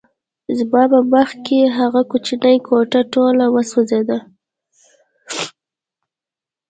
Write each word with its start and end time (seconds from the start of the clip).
زما 0.57 0.83
په 0.91 0.99
مخکې 1.13 1.57
هغه 1.79 2.01
کوچنۍ 2.11 2.57
کوټه 2.67 3.01
ټوله 3.13 3.45
وسوځېده 3.49 4.17